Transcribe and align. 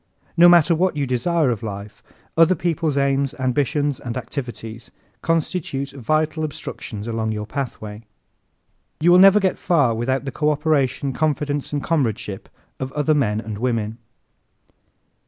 No 0.35 0.49
matter 0.49 0.73
what 0.73 0.97
you 0.97 1.05
desire 1.05 1.51
of 1.51 1.61
life, 1.61 2.01
other 2.35 2.55
people's 2.55 2.97
aims, 2.97 3.35
ambitions 3.37 3.99
and 3.99 4.17
activities 4.17 4.89
constitute 5.21 5.91
vital 5.91 6.43
obstructions 6.43 7.07
along 7.07 7.33
your 7.33 7.45
pathway. 7.45 8.01
You 8.99 9.11
will 9.11 9.19
never 9.19 9.39
get 9.39 9.59
far 9.59 9.93
without 9.93 10.25
the 10.25 10.31
co 10.31 10.49
operation, 10.49 11.13
confidence 11.13 11.71
and 11.71 11.83
comradeship 11.83 12.49
of 12.79 12.91
other 12.93 13.13
men 13.13 13.41
and 13.41 13.59
women. 13.59 13.99